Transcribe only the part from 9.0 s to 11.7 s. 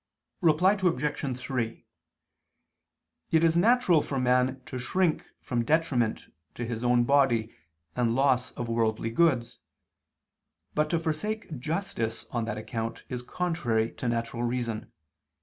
goods, but to forsake